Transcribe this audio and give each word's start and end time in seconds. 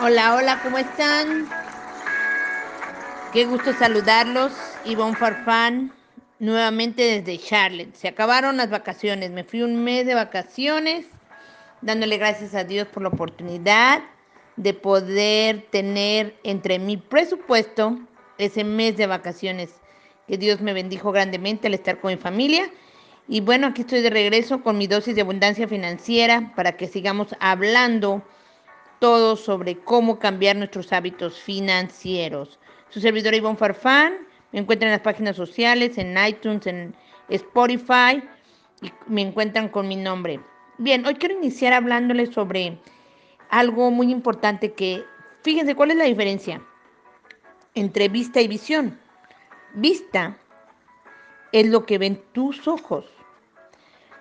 Hola, 0.00 0.36
hola, 0.36 0.60
¿cómo 0.62 0.78
están? 0.78 1.48
Qué 3.32 3.46
gusto 3.46 3.72
saludarlos. 3.72 4.52
Ivonne 4.84 5.16
Farfán, 5.16 5.92
nuevamente 6.38 7.20
desde 7.20 7.44
Charlotte. 7.44 7.96
Se 7.96 8.06
acabaron 8.06 8.56
las 8.58 8.70
vacaciones. 8.70 9.32
Me 9.32 9.42
fui 9.42 9.62
un 9.62 9.82
mes 9.82 10.06
de 10.06 10.14
vacaciones, 10.14 11.06
dándole 11.82 12.16
gracias 12.16 12.54
a 12.54 12.62
Dios 12.62 12.86
por 12.86 13.02
la 13.02 13.08
oportunidad 13.08 14.04
de 14.54 14.72
poder 14.72 15.66
tener 15.72 16.38
entre 16.44 16.78
mi 16.78 16.96
presupuesto 16.96 17.98
ese 18.38 18.62
mes 18.62 18.96
de 18.96 19.08
vacaciones. 19.08 19.70
Que 20.28 20.38
Dios 20.38 20.60
me 20.60 20.74
bendijo 20.74 21.10
grandemente 21.10 21.66
al 21.66 21.74
estar 21.74 21.98
con 21.98 22.12
mi 22.12 22.18
familia. 22.18 22.70
Y 23.26 23.40
bueno, 23.40 23.66
aquí 23.66 23.80
estoy 23.80 24.02
de 24.02 24.10
regreso 24.10 24.62
con 24.62 24.78
mi 24.78 24.86
dosis 24.86 25.16
de 25.16 25.22
abundancia 25.22 25.66
financiera 25.66 26.52
para 26.54 26.76
que 26.76 26.86
sigamos 26.86 27.34
hablando 27.40 28.22
todo 28.98 29.36
sobre 29.36 29.78
cómo 29.78 30.18
cambiar 30.18 30.56
nuestros 30.56 30.92
hábitos 30.92 31.38
financieros. 31.38 32.58
Su 32.90 33.00
servidor 33.00 33.34
Ivonne 33.34 33.56
Farfán, 33.56 34.26
me 34.52 34.60
encuentran 34.60 34.88
en 34.88 34.92
las 34.92 35.02
páginas 35.02 35.36
sociales, 35.36 35.98
en 35.98 36.16
iTunes, 36.26 36.66
en 36.66 36.94
Spotify 37.28 38.22
y 38.82 38.92
me 39.06 39.22
encuentran 39.22 39.68
con 39.68 39.88
mi 39.88 39.96
nombre. 39.96 40.40
Bien, 40.78 41.04
hoy 41.06 41.14
quiero 41.14 41.34
iniciar 41.34 41.72
hablándoles 41.72 42.30
sobre 42.30 42.78
algo 43.50 43.90
muy 43.90 44.10
importante 44.10 44.72
que, 44.72 45.04
fíjense, 45.42 45.74
¿cuál 45.74 45.90
es 45.90 45.96
la 45.96 46.04
diferencia 46.04 46.62
entre 47.74 48.08
vista 48.08 48.40
y 48.40 48.48
visión? 48.48 48.98
Vista 49.74 50.38
es 51.52 51.66
lo 51.68 51.84
que 51.84 51.98
ven 51.98 52.22
tus 52.32 52.66
ojos, 52.68 53.06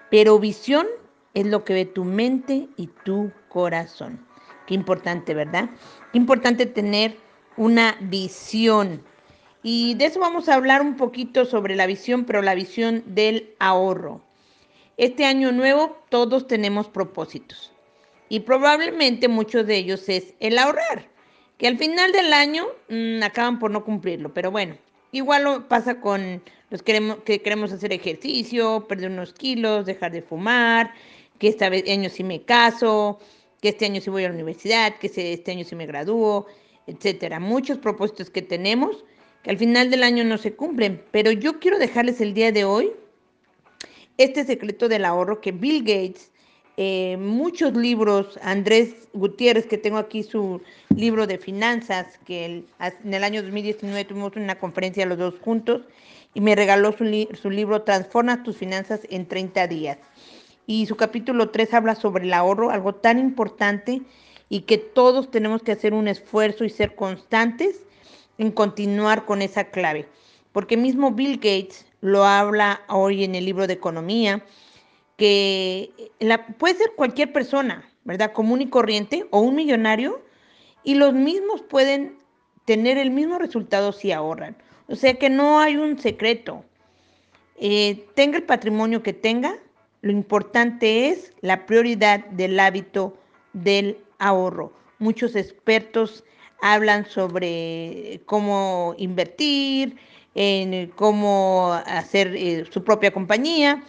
pero 0.09 0.39
visión 0.39 0.88
es 1.34 1.45
lo 1.45 1.64
que 1.64 1.73
ve 1.73 1.86
tu 1.86 2.03
mente 2.03 2.67
y 2.75 2.88
tu 3.05 3.31
corazón. 3.50 4.27
Qué 4.67 4.76
importante, 4.76 5.34
¿verdad? 5.34 5.70
Qué 6.12 6.20
importante 6.20 6.67
tener 6.67 7.17
una 7.55 7.97
visión. 8.02 9.03
Y 9.64 9.95
de 9.95 10.05
eso 10.05 10.19
vamos 10.19 10.47
a 10.47 10.55
hablar 10.55 10.81
un 10.81 10.95
poquito 10.95 11.45
sobre 11.45 11.75
la 11.75 11.88
visión, 11.88 12.25
pero 12.25 12.42
la 12.42 12.53
visión 12.53 13.03
del 13.08 13.55
ahorro. 13.59 14.22
Este 14.97 15.25
año 15.25 15.52
nuevo 15.52 15.97
todos 16.09 16.47
tenemos 16.47 16.88
propósitos 16.88 17.72
y 18.30 18.42
probablemente 18.42 19.27
muchos 19.27 19.66
de 19.67 19.77
ellos 19.77 20.09
es 20.09 20.33
el 20.39 20.58
ahorrar, 20.58 21.08
que 21.58 21.67
al 21.67 21.77
final 21.77 22.11
del 22.11 22.33
año 22.33 22.66
mmm, 22.89 23.22
acaban 23.23 23.59
por 23.59 23.72
no 23.72 23.83
cumplirlo, 23.83 24.33
pero 24.33 24.52
bueno, 24.52 24.75
igual 25.11 25.44
lo 25.44 25.67
pasa 25.67 26.02
con 26.02 26.42
los 26.70 26.83
que 26.83 27.42
queremos 27.42 27.72
hacer 27.72 27.94
ejercicio, 27.94 28.86
perder 28.88 29.11
unos 29.11 29.33
kilos, 29.33 29.86
dejar 29.86 30.11
de 30.11 30.22
fumar, 30.22 30.94
que 31.39 31.49
este 31.49 31.66
año 31.66 32.09
sí 32.09 32.23
me 32.23 32.42
caso, 32.42 33.20
que 33.61 33.69
este 33.69 33.86
año 33.86 34.02
sí 34.02 34.09
voy 34.09 34.23
a 34.23 34.30
la 34.30 34.36
universidad, 34.36 34.97
que 34.97 35.08
este 35.08 35.52
año 35.52 35.66
sí 35.66 35.75
me 35.75 35.86
gradúo, 35.86 36.47
etcétera. 36.86 37.39
Muchos 37.39 37.77
propósitos 37.77 38.30
que 38.30 38.41
tenemos 38.41 39.03
que 39.44 39.52
al 39.52 39.58
final 39.58 39.89
del 39.89 40.03
año 40.03 40.23
no 40.23 40.38
se 40.38 40.55
cumplen, 40.55 41.03
pero 41.11 41.31
yo 41.31 41.59
quiero 41.59 41.80
dejarles 41.80 42.22
el 42.22 42.33
día 42.33 42.52
de 42.52 42.66
hoy 42.66 42.91
este 44.17 44.45
secreto 44.45 44.89
del 44.89 45.05
ahorro 45.05 45.41
que 45.41 45.52
Bill 45.52 45.81
Gates, 45.81 46.31
eh, 46.77 47.17
muchos 47.17 47.73
libros, 47.75 48.39
Andrés 48.41 49.08
Gutiérrez, 49.14 49.66
que 49.66 49.77
tengo 49.77 49.97
aquí 49.97 50.23
su 50.23 50.61
libro 50.95 51.27
de 51.27 51.38
finanzas, 51.38 52.19
que 52.25 52.45
en 52.45 53.14
el 53.14 53.23
año 53.23 53.42
2019 53.42 54.05
tuvimos 54.05 54.36
una 54.36 54.59
conferencia 54.59 55.05
los 55.05 55.17
dos 55.17 55.36
juntos 55.39 55.81
y 56.33 56.42
me 56.42 56.55
regaló 56.55 56.92
su, 56.92 57.27
su 57.39 57.49
libro 57.49 57.81
Transforma 57.81 58.44
tus 58.44 58.58
finanzas 58.58 59.02
en 59.09 59.27
30 59.27 59.67
días 59.67 59.97
y 60.68 60.86
su 60.86 60.98
capítulo 60.98 61.50
3 61.50 61.73
habla 61.73 61.96
sobre 61.96 62.26
el 62.26 62.34
ahorro, 62.34 62.70
algo 62.70 62.94
tan 62.94 63.18
importante 63.18 64.02
y 64.50 64.62
que 64.62 64.78
todos 64.78 65.32
tenemos 65.32 65.64
que 65.64 65.72
hacer 65.72 65.94
un 65.94 66.10
esfuerzo 66.10 66.66
y 66.66 66.70
ser 66.70 66.94
constantes 66.94 67.80
en 68.38 68.52
continuar 68.52 69.26
con 69.26 69.42
esa 69.42 69.64
clave. 69.66 70.08
Porque 70.52 70.77
mismo 70.77 71.11
Bill 71.11 71.38
Gates 71.38 71.86
lo 72.02 72.26
habla 72.26 72.82
hoy 72.89 73.23
en 73.23 73.33
el 73.33 73.45
libro 73.45 73.66
de 73.66 73.73
economía, 73.73 74.44
que 75.16 75.89
la, 76.20 76.45
puede 76.45 76.76
ser 76.76 76.92
cualquier 76.95 77.32
persona, 77.32 77.89
¿verdad? 78.04 78.33
Común 78.33 78.61
y 78.61 78.67
corriente 78.67 79.26
o 79.32 79.39
un 79.39 79.56
millonario, 79.56 80.22
y 80.83 80.95
los 80.95 81.14
mismos 81.14 81.61
pueden 81.61 82.17
tener 82.66 82.98
el 82.98 83.11
mismo 83.11 83.39
resultado 83.39 83.94
si 83.94 84.11
ahorran. 84.11 84.58
O 84.88 84.95
sea 84.95 85.14
que 85.16 85.30
no 85.30 85.60
hay 85.60 85.77
un 85.77 85.98
secreto. 85.98 86.64
Eh, 87.60 88.06
tenga 88.16 88.38
el 88.38 88.44
patrimonio 88.44 89.02
que 89.02 89.14
tenga, 89.14 89.58
lo 90.02 90.11
importante 90.11 91.09
es 91.09 91.33
la 91.41 91.65
prioridad 91.65 92.25
del 92.25 92.59
hábito 92.59 93.17
del 93.53 93.97
ahorro. 94.19 94.73
Muchos 94.99 95.35
expertos 95.35 96.23
hablan 96.61 97.05
sobre 97.05 98.21
cómo 98.25 98.95
invertir, 98.97 99.97
en 100.35 100.91
cómo 100.91 101.73
hacer 101.85 102.35
eh, 102.35 102.65
su 102.69 102.83
propia 102.83 103.11
compañía, 103.11 103.83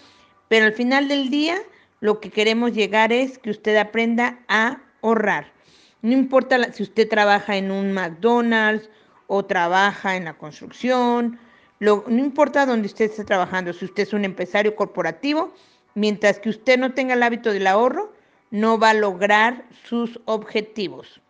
pero 0.49 0.65
al 0.67 0.73
final 0.73 1.09
del 1.09 1.29
día 1.29 1.59
lo 2.01 2.21
que 2.21 2.31
queremos 2.31 2.73
llegar 2.73 3.13
es 3.13 3.39
que 3.39 3.51
usted 3.51 3.77
aprenda 3.77 4.39
a 4.49 4.81
ahorrar. 5.03 5.53
No 6.01 6.13
importa 6.13 6.73
si 6.73 6.85
usted 6.85 7.09
trabaja 7.09 7.57
en 7.57 7.71
un 7.71 7.93
McDonald's 7.93 8.89
o 9.27 9.45
trabaja 9.45 10.17
en 10.17 10.25
la 10.25 10.39
construcción, 10.39 11.39
no 11.81 12.05
importa 12.09 12.67
dónde 12.67 12.87
usted 12.87 13.07
esté 13.07 13.25
trabajando, 13.25 13.73
si 13.73 13.85
usted 13.85 14.05
es 14.05 14.13
un 14.13 14.25
empresario 14.25 14.75
corporativo, 14.75 15.53
Mientras 15.99 16.39
que 16.39 16.51
usted 16.51 16.79
no 16.79 16.95
tenga 16.95 17.15
el 17.15 17.25
hábito 17.25 17.53
del 17.53 17.67
ahorro, 17.67 18.13
no 18.53 18.79
va 18.79 18.91
a 18.91 18.95
lograr 18.95 19.65
sus 19.89 20.21
objetivos. 20.27 21.21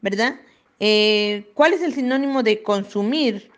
¿Verdad? 0.00 0.36
Eh, 0.78 1.50
¿Cuál 1.54 1.72
es 1.72 1.82
el 1.82 1.92
sinónimo 1.92 2.44
de 2.44 2.62
consumir 2.62 3.50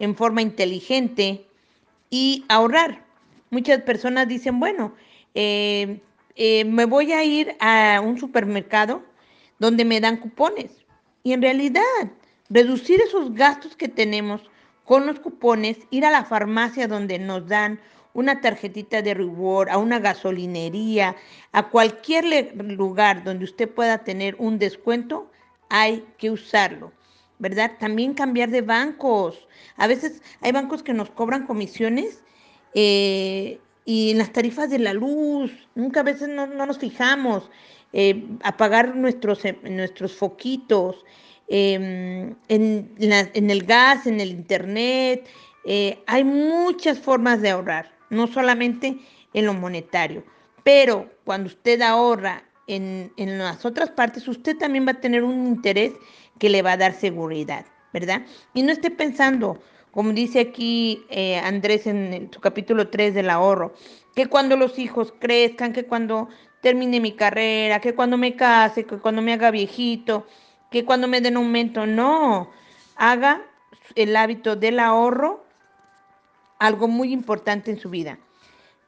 en 0.00 0.16
forma 0.16 0.42
inteligente 0.42 1.46
y 2.10 2.44
ahorrar? 2.48 3.04
Muchas 3.50 3.82
personas 3.82 4.26
dicen, 4.26 4.58
bueno, 4.58 4.96
eh, 5.36 6.00
eh, 6.34 6.64
me 6.64 6.84
voy 6.84 7.12
a 7.12 7.22
ir 7.22 7.54
a 7.60 8.00
un 8.04 8.18
supermercado 8.18 9.04
donde 9.60 9.84
me 9.84 10.00
dan 10.00 10.16
cupones. 10.16 10.72
Y 11.22 11.34
en 11.34 11.42
realidad, 11.42 11.82
reducir 12.50 13.00
esos 13.00 13.32
gastos 13.32 13.76
que 13.76 13.86
tenemos 13.86 14.42
con 14.84 15.06
los 15.06 15.20
cupones, 15.20 15.78
ir 15.90 16.04
a 16.04 16.10
la 16.10 16.24
farmacia 16.24 16.88
donde 16.88 17.20
nos 17.20 17.46
dan 17.46 17.78
una 18.16 18.40
tarjetita 18.40 19.02
de 19.02 19.12
reward, 19.12 19.68
a 19.68 19.76
una 19.76 19.98
gasolinería, 19.98 21.14
a 21.52 21.68
cualquier 21.68 22.54
lugar 22.54 23.22
donde 23.22 23.44
usted 23.44 23.68
pueda 23.68 23.98
tener 23.98 24.36
un 24.38 24.58
descuento, 24.58 25.30
hay 25.68 26.02
que 26.16 26.30
usarlo. 26.30 26.92
¿Verdad? 27.38 27.72
También 27.78 28.14
cambiar 28.14 28.48
de 28.48 28.62
bancos. 28.62 29.46
A 29.76 29.86
veces 29.86 30.22
hay 30.40 30.52
bancos 30.52 30.82
que 30.82 30.94
nos 30.94 31.10
cobran 31.10 31.46
comisiones 31.46 32.22
eh, 32.72 33.60
y 33.84 34.12
en 34.12 34.18
las 34.18 34.32
tarifas 34.32 34.70
de 34.70 34.78
la 34.78 34.94
luz, 34.94 35.52
nunca 35.74 36.00
a 36.00 36.04
veces 36.04 36.28
no, 36.28 36.46
nos 36.46 36.78
fijamos. 36.78 37.50
Eh, 37.92 38.26
apagar 38.42 38.96
nuestros, 38.96 39.44
eh, 39.44 39.58
nuestros 39.62 40.14
foquitos, 40.14 41.04
em, 41.48 42.34
en, 42.48 42.90
en, 42.98 43.50
el 43.50 43.62
gas, 43.64 44.06
en 44.06 44.20
el 44.20 44.30
internet. 44.30 45.28
hay 46.06 46.24
muchas 46.24 46.98
formas 46.98 47.42
de 47.42 47.50
ahorrar 47.50 47.95
no 48.10 48.26
solamente 48.26 48.98
en 49.32 49.46
lo 49.46 49.54
monetario. 49.54 50.24
Pero 50.64 51.10
cuando 51.24 51.48
usted 51.48 51.80
ahorra 51.82 52.44
en, 52.66 53.12
las 53.16 53.64
otras 53.64 53.90
partes, 53.90 54.26
usted 54.28 54.56
también 54.56 54.86
va 54.86 54.92
a 54.92 55.00
tener 55.00 55.22
un 55.22 55.46
interés 55.46 55.92
que 56.38 56.50
le 56.50 56.62
va 56.62 56.72
a 56.72 56.76
dar 56.76 56.94
seguridad, 56.94 57.64
¿verdad? 57.92 58.22
Y 58.54 58.62
no 58.62 58.72
esté 58.72 58.90
pensando, 58.90 59.60
como 59.92 60.12
dice 60.12 60.40
aquí 60.40 61.04
eh, 61.08 61.38
Andrés 61.38 61.86
en 61.86 62.28
su 62.32 62.40
capítulo 62.40 62.88
3 62.88 63.14
del 63.14 63.30
ahorro, 63.30 63.74
que 64.14 64.26
cuando 64.26 64.56
los 64.56 64.78
hijos 64.78 65.14
crezcan, 65.18 65.72
que 65.72 65.84
cuando 65.84 66.28
termine 66.60 67.00
mi 67.00 67.12
carrera, 67.12 67.80
que 67.80 67.94
cuando 67.94 68.16
me 68.16 68.34
case, 68.34 68.84
que 68.84 68.98
cuando 68.98 69.22
me 69.22 69.32
haga 69.32 69.50
viejito, 69.50 70.26
que 70.70 70.84
cuando 70.84 71.06
me 71.06 71.20
den 71.20 71.36
aumento, 71.36 71.86
no, 71.86 72.50
haga 72.96 73.42
el 73.94 74.16
hábito 74.16 74.56
del 74.56 74.80
ahorro 74.80 75.45
algo 76.58 76.88
muy 76.88 77.12
importante 77.12 77.70
en 77.70 77.78
su 77.78 77.90
vida. 77.90 78.18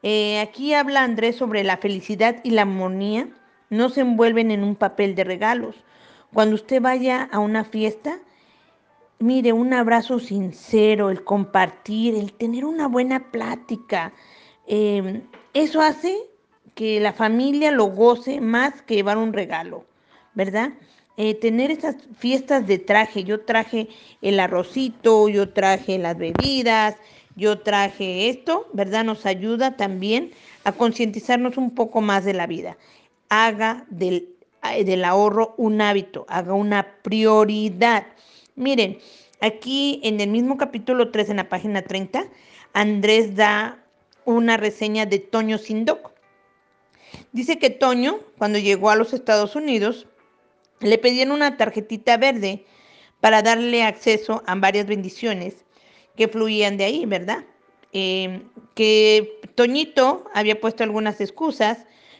Eh, 0.01 0.39
aquí 0.39 0.73
habla 0.73 1.03
Andrés 1.03 1.35
sobre 1.35 1.63
la 1.63 1.77
felicidad 1.77 2.37
y 2.43 2.51
la 2.51 2.61
armonía 2.61 3.27
no 3.69 3.89
se 3.89 4.01
envuelven 4.01 4.51
en 4.51 4.63
un 4.63 4.75
papel 4.75 5.15
de 5.15 5.23
regalos. 5.23 5.75
Cuando 6.33 6.55
usted 6.55 6.81
vaya 6.81 7.27
a 7.31 7.39
una 7.39 7.63
fiesta, 7.63 8.19
mire, 9.19 9.53
un 9.53 9.73
abrazo 9.73 10.19
sincero, 10.19 11.09
el 11.09 11.23
compartir, 11.23 12.15
el 12.15 12.33
tener 12.33 12.65
una 12.65 12.87
buena 12.87 13.31
plática, 13.31 14.13
em, 14.67 15.23
eso 15.53 15.81
hace 15.81 16.17
que 16.75 16.99
la 16.99 17.13
familia 17.13 17.71
lo 17.71 17.85
goce 17.85 18.39
más 18.39 18.81
que 18.83 18.95
llevar 18.95 19.17
un 19.17 19.33
regalo, 19.33 19.85
¿verdad? 20.33 20.71
Eh, 21.17 21.33
tener 21.35 21.71
esas 21.71 21.97
fiestas 22.17 22.65
de 22.65 22.77
traje, 22.77 23.25
yo 23.25 23.41
traje 23.41 23.89
el 24.21 24.39
arrocito, 24.39 25.27
yo 25.27 25.49
traje 25.49 25.97
las 25.97 26.17
bebidas, 26.17 26.95
yo 27.39 27.59
traje 27.59 28.29
esto, 28.29 28.67
¿verdad? 28.73 29.03
Nos 29.03 29.25
ayuda 29.25 29.77
también 29.77 30.31
a 30.65 30.73
concientizarnos 30.73 31.57
un 31.57 31.73
poco 31.73 32.01
más 32.01 32.25
de 32.25 32.33
la 32.33 32.45
vida. 32.45 32.77
Haga 33.29 33.85
del 33.89 34.35
del 34.85 35.05
ahorro 35.05 35.55
un 35.57 35.81
hábito, 35.81 36.25
haga 36.27 36.53
una 36.53 37.01
prioridad. 37.01 38.05
Miren, 38.55 38.99
aquí 39.41 40.01
en 40.03 40.19
el 40.19 40.29
mismo 40.29 40.57
capítulo 40.57 41.11
3, 41.11 41.29
en 41.29 41.37
la 41.37 41.49
página 41.49 41.81
30, 41.81 42.25
Andrés 42.73 43.35
da 43.35 43.83
una 44.25 44.57
reseña 44.57 45.05
de 45.05 45.19
Toño 45.19 45.57
Sindoc. 45.57 46.11
Dice 47.31 47.57
que 47.57 47.69
Toño, 47.69 48.19
cuando 48.37 48.59
llegó 48.59 48.89
a 48.89 48.95
los 48.95 49.13
Estados 49.13 49.55
Unidos, 49.55 50.07
le 50.81 50.97
pedían 50.97 51.31
una 51.31 51.57
tarjetita 51.57 52.17
verde 52.17 52.65
para 53.21 53.41
darle 53.41 53.83
acceso 53.83 54.43
a 54.45 54.55
varias 54.55 54.85
bendiciones 54.85 55.65
que 56.19 56.27
fluían 56.27 56.75
de 56.75 56.83
ahí, 56.83 57.05
¿verdad? 57.05 57.45
Eh, 57.93 58.41
que 58.75 59.39
Toñito 59.55 60.25
había 60.33 60.59
puesto 60.59 60.83
algunas 60.83 61.21
excusas, 61.21 61.77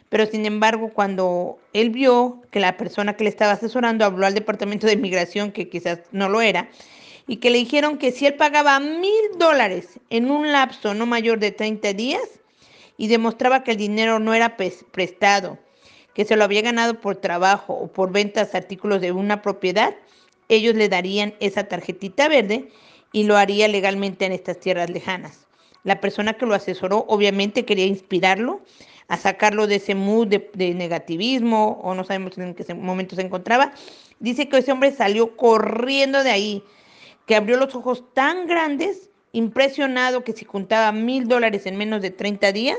pero 0.08 0.24
sin 0.24 0.46
embargo 0.46 0.94
cuando 0.94 1.58
él 1.74 1.90
vio 1.90 2.40
que 2.50 2.60
la 2.60 2.78
persona 2.78 3.14
que 3.14 3.24
le 3.24 3.30
estaba 3.30 3.52
asesorando 3.52 4.06
habló 4.06 4.24
al 4.24 4.32
departamento 4.32 4.86
de 4.86 4.94
inmigración, 4.94 5.52
que 5.52 5.68
quizás 5.68 5.98
no 6.12 6.30
lo 6.30 6.40
era, 6.40 6.70
y 7.26 7.36
que 7.36 7.50
le 7.50 7.58
dijeron 7.58 7.98
que 7.98 8.10
si 8.10 8.24
él 8.24 8.36
pagaba 8.36 8.80
mil 8.80 9.36
dólares 9.36 10.00
en 10.08 10.30
un 10.30 10.50
lapso 10.50 10.94
no 10.94 11.04
mayor 11.04 11.38
de 11.38 11.50
30 11.50 11.92
días 11.92 12.40
y 12.96 13.08
demostraba 13.08 13.64
que 13.64 13.72
el 13.72 13.76
dinero 13.76 14.18
no 14.18 14.32
era 14.32 14.56
prestado, 14.56 15.58
que 16.14 16.24
se 16.24 16.36
lo 16.36 16.44
había 16.44 16.62
ganado 16.62 17.02
por 17.02 17.16
trabajo 17.16 17.74
o 17.74 17.92
por 17.92 18.12
ventas 18.12 18.52
de 18.52 18.58
artículos 18.58 19.02
de 19.02 19.12
una 19.12 19.42
propiedad, 19.42 19.94
ellos 20.48 20.74
le 20.74 20.88
darían 20.88 21.34
esa 21.38 21.64
tarjetita 21.64 22.28
verde 22.28 22.70
y 23.12 23.24
lo 23.24 23.36
haría 23.36 23.68
legalmente 23.68 24.26
en 24.26 24.32
estas 24.32 24.60
tierras 24.60 24.90
lejanas. 24.90 25.46
La 25.82 26.00
persona 26.00 26.34
que 26.34 26.46
lo 26.46 26.54
asesoró 26.54 27.06
obviamente 27.08 27.64
quería 27.64 27.86
inspirarlo 27.86 28.60
a 29.08 29.16
sacarlo 29.16 29.66
de 29.66 29.76
ese 29.76 29.94
mood 29.94 30.28
de, 30.28 30.74
negativismo 30.74 31.80
o 31.82 31.94
no 31.94 32.04
sabemos 32.04 32.38
en 32.38 32.54
qué 32.54 32.74
momento 32.74 33.16
se 33.16 33.22
encontraba. 33.22 33.72
Dice 34.20 34.48
que 34.48 34.58
ese 34.58 34.70
hombre 34.70 34.92
salió 34.92 35.36
corriendo 35.36 36.22
de 36.22 36.30
ahí, 36.30 36.62
que 37.26 37.34
abrió 37.34 37.56
los 37.56 37.74
ojos 37.74 38.04
tan 38.14 38.46
grandes, 38.46 39.10
impresionado 39.32 40.22
que 40.22 40.32
si 40.32 40.44
contaba 40.44 40.92
mil 40.92 41.26
dólares 41.26 41.66
en 41.66 41.76
menos 41.76 42.02
de 42.02 42.10
30 42.10 42.52
días, 42.52 42.78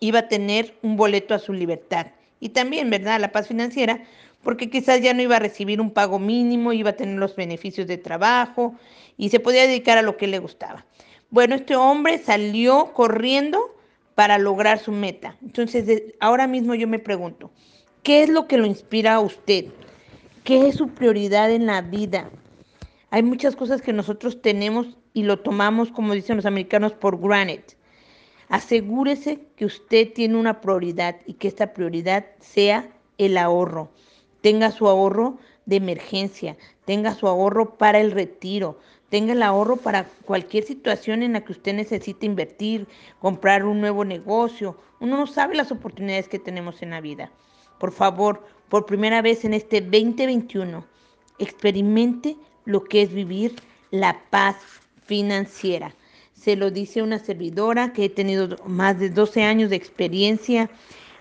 iba 0.00 0.20
a 0.20 0.28
tener 0.28 0.76
un 0.82 0.96
boleto 0.96 1.34
a 1.34 1.38
su 1.38 1.52
libertad. 1.52 2.08
Y 2.42 2.48
también, 2.48 2.90
¿verdad?, 2.90 3.20
la 3.20 3.30
paz 3.30 3.46
financiera, 3.46 4.02
porque 4.42 4.68
quizás 4.68 5.00
ya 5.00 5.14
no 5.14 5.22
iba 5.22 5.36
a 5.36 5.38
recibir 5.38 5.80
un 5.80 5.92
pago 5.92 6.18
mínimo, 6.18 6.72
iba 6.72 6.90
a 6.90 6.96
tener 6.96 7.16
los 7.16 7.36
beneficios 7.36 7.86
de 7.86 7.98
trabajo 7.98 8.74
y 9.16 9.28
se 9.28 9.38
podía 9.38 9.62
dedicar 9.62 9.96
a 9.96 10.02
lo 10.02 10.16
que 10.16 10.26
le 10.26 10.40
gustaba. 10.40 10.84
Bueno, 11.30 11.54
este 11.54 11.76
hombre 11.76 12.18
salió 12.18 12.92
corriendo 12.94 13.60
para 14.16 14.38
lograr 14.38 14.80
su 14.80 14.90
meta. 14.90 15.36
Entonces, 15.40 16.02
ahora 16.18 16.48
mismo 16.48 16.74
yo 16.74 16.88
me 16.88 16.98
pregunto, 16.98 17.52
¿qué 18.02 18.24
es 18.24 18.28
lo 18.28 18.48
que 18.48 18.58
lo 18.58 18.66
inspira 18.66 19.14
a 19.14 19.20
usted? 19.20 19.66
¿Qué 20.42 20.66
es 20.66 20.74
su 20.74 20.88
prioridad 20.88 21.48
en 21.52 21.66
la 21.66 21.80
vida? 21.80 22.28
Hay 23.10 23.22
muchas 23.22 23.54
cosas 23.54 23.82
que 23.82 23.92
nosotros 23.92 24.42
tenemos 24.42 24.98
y 25.14 25.22
lo 25.22 25.38
tomamos, 25.38 25.92
como 25.92 26.12
dicen 26.12 26.34
los 26.34 26.46
americanos, 26.46 26.92
por 26.92 27.20
granted. 27.20 27.62
Asegúrese 28.52 29.40
que 29.56 29.64
usted 29.64 30.12
tiene 30.12 30.36
una 30.36 30.60
prioridad 30.60 31.16
y 31.24 31.32
que 31.32 31.48
esta 31.48 31.72
prioridad 31.72 32.26
sea 32.38 32.86
el 33.16 33.38
ahorro. 33.38 33.88
Tenga 34.42 34.70
su 34.70 34.86
ahorro 34.88 35.38
de 35.64 35.76
emergencia, 35.76 36.58
tenga 36.84 37.14
su 37.14 37.26
ahorro 37.26 37.78
para 37.78 37.98
el 37.98 38.10
retiro, 38.10 38.78
tenga 39.08 39.32
el 39.32 39.42
ahorro 39.42 39.78
para 39.78 40.04
cualquier 40.26 40.64
situación 40.64 41.22
en 41.22 41.32
la 41.32 41.40
que 41.40 41.52
usted 41.52 41.72
necesite 41.72 42.26
invertir, 42.26 42.86
comprar 43.20 43.64
un 43.64 43.80
nuevo 43.80 44.04
negocio. 44.04 44.76
Uno 45.00 45.16
no 45.16 45.26
sabe 45.26 45.54
las 45.54 45.72
oportunidades 45.72 46.28
que 46.28 46.38
tenemos 46.38 46.82
en 46.82 46.90
la 46.90 47.00
vida. 47.00 47.32
Por 47.78 47.90
favor, 47.90 48.46
por 48.68 48.84
primera 48.84 49.22
vez 49.22 49.46
en 49.46 49.54
este 49.54 49.80
2021, 49.80 50.84
experimente 51.38 52.36
lo 52.66 52.84
que 52.84 53.00
es 53.00 53.14
vivir 53.14 53.54
la 53.90 54.20
paz 54.28 54.56
financiera. 55.06 55.94
Se 56.42 56.56
lo 56.56 56.72
dice 56.72 57.02
una 57.02 57.20
servidora 57.20 57.92
que 57.92 58.06
he 58.06 58.08
tenido 58.08 58.56
más 58.66 58.98
de 58.98 59.10
12 59.10 59.44
años 59.44 59.70
de 59.70 59.76
experiencia 59.76 60.70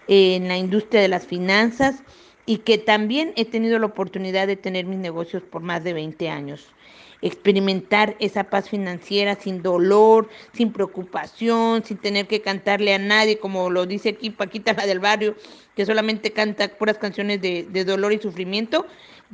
en 0.07 0.47
la 0.47 0.57
industria 0.57 1.00
de 1.01 1.09
las 1.09 1.27
finanzas 1.27 2.01
y 2.47 2.57
que 2.57 2.79
también 2.79 3.33
he 3.35 3.45
tenido 3.45 3.77
la 3.77 3.85
oportunidad 3.85 4.47
de 4.47 4.56
tener 4.56 4.85
mis 4.85 4.97
negocios 4.97 5.44
por 5.44 5.62
más 5.62 5.83
de 5.83 5.94
20 5.94 6.29
años 6.29 6.73
experimentar 7.21 8.15
esa 8.19 8.45
paz 8.45 8.68
financiera 8.69 9.35
sin 9.35 9.62
dolor, 9.62 10.27
sin 10.53 10.73
preocupación, 10.73 11.83
sin 11.83 11.97
tener 11.97 12.27
que 12.27 12.41
cantarle 12.41 12.95
a 12.95 12.97
nadie, 12.97 13.38
como 13.38 13.69
lo 13.69 13.85
dice 13.85 14.09
aquí 14.09 14.31
Paquita, 14.31 14.73
la 14.77 14.88
del 14.88 15.00
barrio, 15.00 15.35
que 15.75 15.85
solamente 15.85 16.31
canta 16.31 16.68
puras 16.69 16.97
canciones 16.97 17.41
de, 17.41 17.85
dolor 17.85 18.12
y 18.13 18.18
sufrimiento, 18.18 18.88